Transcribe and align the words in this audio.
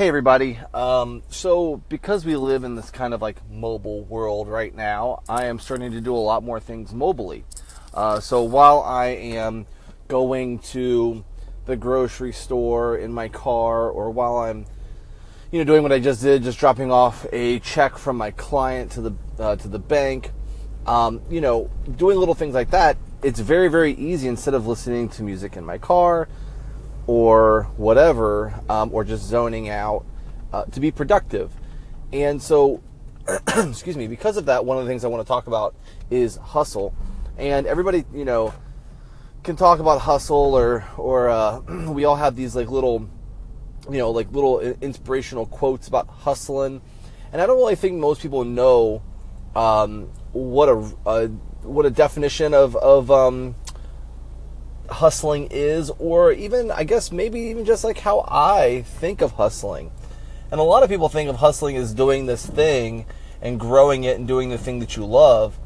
Hey 0.00 0.08
everybody. 0.08 0.58
Um, 0.72 1.22
so 1.28 1.82
because 1.90 2.24
we 2.24 2.34
live 2.34 2.64
in 2.64 2.74
this 2.74 2.90
kind 2.90 3.12
of 3.12 3.20
like 3.20 3.36
mobile 3.50 4.02
world 4.04 4.48
right 4.48 4.74
now, 4.74 5.22
I 5.28 5.44
am 5.44 5.58
starting 5.58 5.92
to 5.92 6.00
do 6.00 6.16
a 6.16 6.16
lot 6.16 6.42
more 6.42 6.58
things 6.58 6.92
mobily. 6.92 7.42
Uh, 7.92 8.18
so 8.18 8.42
while 8.42 8.80
I 8.80 9.08
am 9.08 9.66
going 10.08 10.60
to 10.70 11.22
the 11.66 11.76
grocery 11.76 12.32
store 12.32 12.96
in 12.96 13.12
my 13.12 13.28
car, 13.28 13.90
or 13.90 14.10
while 14.10 14.38
I'm, 14.38 14.64
you 15.50 15.58
know, 15.58 15.64
doing 15.64 15.82
what 15.82 15.92
I 15.92 15.98
just 15.98 16.22
did, 16.22 16.44
just 16.44 16.58
dropping 16.58 16.90
off 16.90 17.26
a 17.30 17.58
check 17.58 17.98
from 17.98 18.16
my 18.16 18.30
client 18.30 18.92
to 18.92 19.02
the 19.02 19.12
uh, 19.38 19.56
to 19.56 19.68
the 19.68 19.78
bank, 19.78 20.32
um, 20.86 21.20
you 21.28 21.42
know, 21.42 21.70
doing 21.96 22.16
little 22.16 22.34
things 22.34 22.54
like 22.54 22.70
that, 22.70 22.96
it's 23.22 23.40
very 23.40 23.68
very 23.68 23.92
easy 23.92 24.28
instead 24.28 24.54
of 24.54 24.66
listening 24.66 25.10
to 25.10 25.22
music 25.22 25.58
in 25.58 25.64
my 25.66 25.76
car 25.76 26.26
or 27.10 27.64
whatever, 27.76 28.54
um, 28.68 28.88
or 28.94 29.02
just 29.02 29.24
zoning 29.24 29.68
out 29.68 30.04
uh, 30.52 30.64
to 30.66 30.78
be 30.78 30.92
productive. 30.92 31.52
And 32.12 32.40
so, 32.40 32.80
excuse 33.56 33.96
me, 33.96 34.06
because 34.06 34.36
of 34.36 34.46
that, 34.46 34.64
one 34.64 34.78
of 34.78 34.84
the 34.84 34.88
things 34.88 35.04
I 35.04 35.08
want 35.08 35.20
to 35.20 35.26
talk 35.26 35.48
about 35.48 35.74
is 36.08 36.36
hustle. 36.36 36.94
And 37.36 37.66
everybody, 37.66 38.04
you 38.14 38.24
know, 38.24 38.54
can 39.42 39.56
talk 39.56 39.80
about 39.80 40.02
hustle, 40.02 40.54
or 40.54 40.84
or 40.96 41.28
uh, 41.28 41.58
we 41.88 42.04
all 42.04 42.14
have 42.14 42.36
these 42.36 42.54
like 42.54 42.70
little, 42.70 43.08
you 43.90 43.98
know, 43.98 44.12
like 44.12 44.30
little 44.30 44.60
inspirational 44.60 45.46
quotes 45.46 45.88
about 45.88 46.06
hustling. 46.06 46.80
And 47.32 47.42
I 47.42 47.46
don't 47.46 47.56
really 47.56 47.74
think 47.74 47.98
most 47.98 48.22
people 48.22 48.44
know 48.44 49.02
um, 49.56 50.10
what 50.30 50.68
a, 50.68 50.94
a, 51.06 51.26
what 51.66 51.86
a 51.86 51.90
definition 51.90 52.54
of 52.54 52.76
of 52.76 53.10
um, 53.10 53.56
hustling 54.90 55.48
is, 55.50 55.90
or 55.98 56.32
even, 56.32 56.70
I 56.70 56.84
guess, 56.84 57.12
maybe 57.12 57.40
even 57.40 57.64
just 57.64 57.84
like 57.84 57.98
how 57.98 58.24
I 58.28 58.82
think 58.82 59.20
of 59.20 59.32
hustling. 59.32 59.90
And 60.50 60.60
a 60.60 60.64
lot 60.64 60.82
of 60.82 60.88
people 60.88 61.08
think 61.08 61.30
of 61.30 61.36
hustling 61.36 61.76
as 61.76 61.94
doing 61.94 62.26
this 62.26 62.44
thing 62.44 63.06
and 63.40 63.58
growing 63.58 64.04
it 64.04 64.18
and 64.18 64.26
doing 64.26 64.50
the 64.50 64.58
thing 64.58 64.80
that 64.80 64.96
you 64.96 65.04
love, 65.04 65.58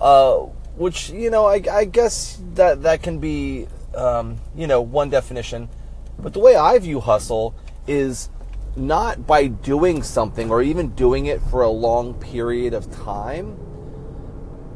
uh, 0.00 0.38
which, 0.76 1.10
you 1.10 1.30
know, 1.30 1.46
I, 1.46 1.62
I, 1.70 1.84
guess 1.84 2.40
that, 2.54 2.82
that 2.82 3.02
can 3.02 3.18
be, 3.18 3.66
um, 3.94 4.38
you 4.56 4.66
know, 4.66 4.80
one 4.80 5.10
definition. 5.10 5.68
But 6.18 6.32
the 6.32 6.40
way 6.40 6.56
I 6.56 6.78
view 6.78 7.00
hustle 7.00 7.54
is 7.86 8.28
not 8.76 9.26
by 9.26 9.46
doing 9.46 10.02
something 10.02 10.50
or 10.50 10.62
even 10.62 10.90
doing 10.90 11.26
it 11.26 11.40
for 11.42 11.62
a 11.62 11.70
long 11.70 12.14
period 12.14 12.74
of 12.74 12.90
time 12.90 13.56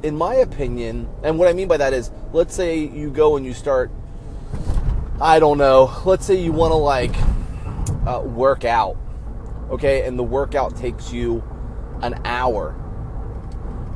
in 0.04 0.18
my 0.18 0.34
opinion, 0.34 1.08
and 1.22 1.38
what 1.38 1.48
I 1.48 1.54
mean 1.54 1.66
by 1.66 1.78
that 1.78 1.94
is, 1.94 2.10
let's 2.34 2.54
say 2.54 2.78
you 2.78 3.10
go 3.10 3.36
and 3.38 3.46
you 3.46 3.54
start, 3.54 3.90
I 5.18 5.40
don't 5.40 5.56
know, 5.56 5.90
let's 6.04 6.26
say 6.26 6.34
you 6.34 6.52
want 6.52 6.72
to 6.72 6.76
like 6.76 7.16
uh, 8.06 8.20
work 8.20 8.66
out, 8.66 8.98
okay, 9.70 10.06
and 10.06 10.18
the 10.18 10.22
workout 10.22 10.76
takes 10.76 11.10
you 11.10 11.42
an 12.02 12.20
hour, 12.26 12.72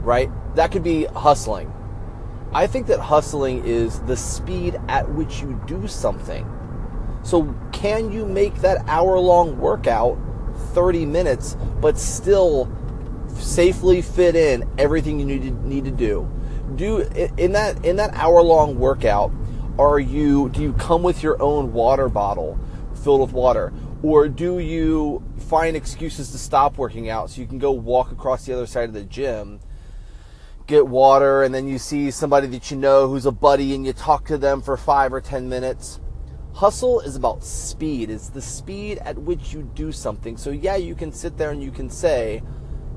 right? 0.00 0.30
That 0.56 0.72
could 0.72 0.82
be 0.82 1.04
hustling. 1.04 1.70
I 2.54 2.66
think 2.66 2.86
that 2.86 3.00
hustling 3.00 3.66
is 3.66 4.00
the 4.00 4.16
speed 4.16 4.80
at 4.88 5.06
which 5.10 5.42
you 5.42 5.62
do 5.66 5.86
something. 5.86 6.50
So, 7.22 7.54
can 7.72 8.10
you 8.10 8.24
make 8.24 8.54
that 8.62 8.82
hour 8.88 9.18
long 9.18 9.58
workout 9.58 10.18
30 10.72 11.04
minutes, 11.04 11.54
but 11.82 11.98
still 11.98 12.66
safely 13.36 14.02
fit 14.02 14.36
in 14.36 14.68
everything 14.78 15.20
you 15.20 15.26
need 15.26 15.42
to, 15.42 15.50
need 15.66 15.84
to 15.84 15.90
do. 15.90 16.30
Do 16.76 16.98
in 17.36 17.52
that 17.52 17.84
in 17.84 17.96
that 17.96 18.12
hour 18.14 18.42
long 18.42 18.78
workout, 18.78 19.32
are 19.78 19.98
you 19.98 20.48
do 20.50 20.62
you 20.62 20.72
come 20.74 21.02
with 21.02 21.22
your 21.22 21.40
own 21.42 21.72
water 21.72 22.08
bottle 22.08 22.58
filled 23.02 23.20
with 23.20 23.32
water 23.32 23.72
or 24.02 24.28
do 24.28 24.58
you 24.58 25.22
find 25.48 25.76
excuses 25.76 26.30
to 26.32 26.38
stop 26.38 26.78
working 26.78 27.08
out 27.08 27.30
so 27.30 27.40
you 27.40 27.46
can 27.46 27.58
go 27.58 27.70
walk 27.70 28.12
across 28.12 28.44
the 28.44 28.52
other 28.52 28.66
side 28.66 28.88
of 28.88 28.94
the 28.94 29.04
gym? 29.04 29.60
get 30.68 30.86
water 30.86 31.42
and 31.42 31.54
then 31.54 31.66
you 31.66 31.78
see 31.78 32.10
somebody 32.10 32.46
that 32.46 32.70
you 32.70 32.76
know 32.76 33.08
who's 33.08 33.24
a 33.24 33.32
buddy 33.32 33.74
and 33.74 33.86
you 33.86 33.92
talk 33.92 34.26
to 34.26 34.36
them 34.36 34.60
for 34.60 34.76
5 34.76 35.14
or 35.14 35.20
10 35.20 35.48
minutes. 35.48 35.98
Hustle 36.52 37.00
is 37.00 37.16
about 37.16 37.42
speed. 37.42 38.10
It's 38.10 38.28
the 38.28 38.42
speed 38.42 38.98
at 38.98 39.16
which 39.16 39.54
you 39.54 39.62
do 39.74 39.90
something. 39.90 40.36
So 40.36 40.50
yeah, 40.50 40.76
you 40.76 40.94
can 40.94 41.10
sit 41.10 41.38
there 41.38 41.50
and 41.50 41.62
you 41.62 41.70
can 41.70 41.88
say, 41.88 42.42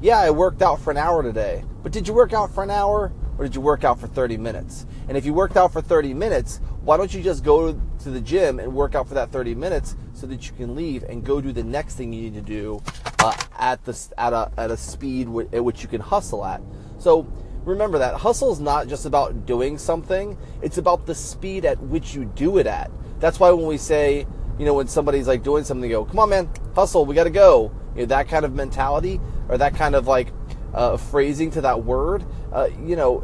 yeah, 0.01 0.19
I 0.19 0.31
worked 0.31 0.63
out 0.63 0.81
for 0.81 0.89
an 0.89 0.97
hour 0.97 1.22
today. 1.22 1.63
But 1.84 1.91
did 1.91 2.07
you 2.07 2.13
work 2.13 2.34
out 2.34 2.51
for 2.51 2.63
an 2.63 2.72
hour 2.72 3.12
or 3.38 3.45
did 3.45 3.53
you 3.53 3.62
work 3.62 3.84
out 3.84 4.00
for 4.00 4.07
30 4.07 4.35
minutes? 4.38 4.88
And 5.07 5.16
if 5.16 5.25
you 5.25 5.34
worked 5.34 5.57
out 5.57 5.72
for 5.72 5.81
30 5.81 6.13
minutes, 6.16 6.59
why 6.81 6.97
don't 6.97 7.13
you 7.13 7.22
just 7.22 7.44
go 7.44 7.79
to 8.00 8.09
the 8.09 8.19
gym 8.19 8.59
and 8.59 8.73
work 8.73 8.95
out 8.95 9.07
for 9.07 9.13
that 9.13 9.31
30 9.31 9.53
minutes 9.53 9.95
so 10.13 10.25
that 10.28 10.47
you 10.47 10.53
can 10.53 10.75
leave 10.75 11.03
and 11.03 11.23
go 11.23 11.40
do 11.40 11.51
the 11.51 11.63
next 11.63 11.95
thing 11.95 12.11
you 12.11 12.23
need 12.23 12.34
to 12.34 12.41
do 12.41 12.81
uh, 13.19 13.34
at 13.59 13.84
the 13.85 13.97
at 14.17 14.34
a 14.34 14.51
at 14.57 14.72
a 14.72 14.78
speed 14.78 15.25
w- 15.25 15.47
at 15.53 15.63
which 15.63 15.84
you 15.84 15.88
can 15.88 16.01
hustle 16.01 16.44
at. 16.44 16.61
So 16.97 17.31
remember 17.63 18.00
that 18.00 18.16
hustle 18.16 18.51
is 18.51 18.59
not 18.59 18.88
just 18.88 19.06
about 19.06 19.45
doing 19.45 19.78
something; 19.78 20.35
it's 20.63 20.79
about 20.79 21.06
the 21.06 21.13
speed 21.13 21.63
at 21.63 21.79
which 21.79 22.16
you 22.16 22.25
do 22.25 22.57
it 22.57 22.66
at. 22.66 22.90
That's 23.19 23.40
why 23.40 23.51
when 23.51 23.67
we 23.67 23.78
say, 23.78 24.25
you 24.57 24.66
know, 24.66 24.73
when 24.73 24.88
somebody's 24.88 25.28
like 25.28 25.44
doing 25.44 25.63
something, 25.63 25.90
go, 25.90 26.06
"Come 26.06 26.19
on, 26.19 26.29
man, 26.29 26.50
hustle, 26.73 27.06
we 27.06 27.13
got 27.13 27.25
to 27.25 27.29
go." 27.29 27.72
You 27.95 28.01
know, 28.01 28.06
that 28.07 28.28
kind 28.28 28.45
of 28.45 28.53
mentality 28.53 29.19
or 29.51 29.57
that 29.57 29.75
kind 29.75 29.94
of 29.94 30.07
like 30.07 30.31
uh, 30.73 30.97
phrasing 30.97 31.51
to 31.51 31.62
that 31.62 31.84
word, 31.84 32.25
uh, 32.53 32.69
you 32.84 32.95
know, 32.95 33.23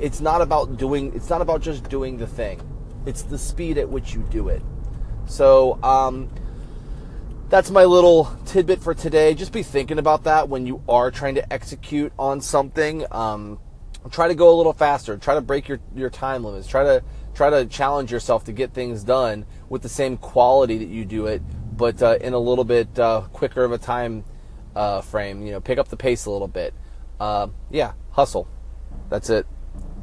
it's 0.00 0.20
not 0.20 0.40
about 0.40 0.78
doing. 0.78 1.14
It's 1.14 1.28
not 1.28 1.42
about 1.42 1.60
just 1.60 1.88
doing 1.90 2.16
the 2.16 2.26
thing. 2.26 2.62
It's 3.04 3.22
the 3.22 3.38
speed 3.38 3.76
at 3.76 3.88
which 3.88 4.14
you 4.14 4.22
do 4.30 4.48
it. 4.48 4.62
So 5.26 5.82
um, 5.82 6.30
that's 7.48 7.70
my 7.70 7.84
little 7.84 8.30
tidbit 8.46 8.80
for 8.80 8.94
today. 8.94 9.34
Just 9.34 9.52
be 9.52 9.62
thinking 9.62 9.98
about 9.98 10.24
that 10.24 10.48
when 10.48 10.66
you 10.66 10.82
are 10.88 11.10
trying 11.10 11.34
to 11.34 11.52
execute 11.52 12.12
on 12.18 12.40
something. 12.40 13.04
Um, 13.10 13.58
try 14.10 14.28
to 14.28 14.34
go 14.34 14.54
a 14.54 14.56
little 14.56 14.72
faster. 14.72 15.16
Try 15.16 15.34
to 15.34 15.40
break 15.40 15.66
your, 15.66 15.80
your 15.94 16.10
time 16.10 16.44
limits. 16.44 16.68
Try 16.68 16.84
to 16.84 17.02
try 17.34 17.50
to 17.50 17.66
challenge 17.66 18.12
yourself 18.12 18.44
to 18.44 18.52
get 18.52 18.72
things 18.72 19.02
done 19.02 19.44
with 19.68 19.82
the 19.82 19.88
same 19.88 20.16
quality 20.16 20.78
that 20.78 20.88
you 20.88 21.04
do 21.04 21.26
it, 21.26 21.42
but 21.76 22.02
uh, 22.02 22.16
in 22.20 22.32
a 22.32 22.38
little 22.38 22.64
bit 22.64 22.98
uh, 22.98 23.22
quicker 23.32 23.62
of 23.62 23.72
a 23.72 23.78
time 23.78 24.24
uh, 24.76 25.00
frame. 25.00 25.44
You 25.44 25.52
know, 25.52 25.60
pick 25.60 25.78
up 25.78 25.88
the 25.88 25.96
pace 25.96 26.26
a 26.26 26.30
little 26.30 26.46
bit. 26.46 26.74
Uh, 27.18 27.48
yeah, 27.70 27.94
hustle. 28.12 28.46
That's 29.08 29.30
it. 29.30 29.46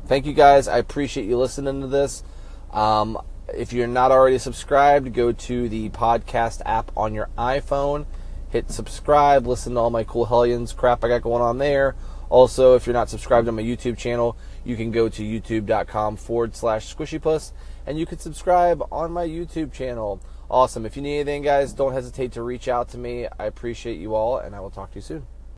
Thank 0.07 0.25
you 0.25 0.34
guys. 0.34 0.67
I 0.67 0.79
appreciate 0.79 1.25
you 1.25 1.38
listening 1.38 1.79
to 1.81 1.88
this. 1.88 2.23
Um, 2.72 3.17
if 3.53 3.72
you're 3.72 3.88
not 3.88 4.11
already 4.11 4.39
subscribed, 4.39 5.13
go 5.13 5.31
to 5.31 5.69
the 5.69 5.89
podcast 5.89 6.61
app 6.66 6.91
on 6.97 7.13
your 7.13 7.29
iPhone. 7.38 8.06
Hit 8.50 8.72
subscribe. 8.72 9.47
Listen 9.47 9.75
to 9.75 9.79
all 9.79 9.89
my 9.89 10.03
cool 10.03 10.25
Hellions 10.25 10.73
crap 10.73 11.03
I 11.03 11.07
got 11.07 11.22
going 11.22 11.41
on 11.41 11.59
there. 11.59 11.95
Also, 12.34 12.74
if 12.74 12.88
you're 12.88 12.96
not 12.96 13.12
subscribed 13.12 13.48
on 13.48 13.54
my 13.54 13.62
YouTube 13.62 13.96
channel, 13.96 14.36
you 14.66 14.76
can 14.76 14.90
go 14.90 15.08
to 15.08 15.22
youtube.com 15.22 16.18
forward 16.18 16.56
slash 16.56 16.96
squishypuss 16.96 17.52
and 17.86 18.00
you 18.00 18.08
can 18.08 18.18
subscribe 18.18 18.82
on 18.92 19.12
my 19.12 19.24
YouTube 19.24 19.72
channel. 19.72 20.20
Awesome. 20.50 20.84
If 20.84 20.96
you 20.96 21.04
need 21.04 21.20
anything, 21.20 21.44
guys, 21.44 21.74
don't 21.74 21.94
hesitate 21.94 22.32
to 22.32 22.42
reach 22.42 22.68
out 22.68 22.90
to 22.90 22.98
me. 22.98 23.28
I 23.38 23.46
appreciate 23.46 24.00
you 24.00 24.16
all, 24.16 24.40
and 24.40 24.56
I 24.56 24.62
will 24.62 24.72
talk 24.72 24.90
to 24.94 24.96
you 24.96 25.02
soon. 25.02 25.28